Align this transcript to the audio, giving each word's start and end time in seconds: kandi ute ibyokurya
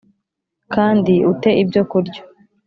kandi 0.73 1.13
ute 1.31 1.49
ibyokurya 1.61 2.21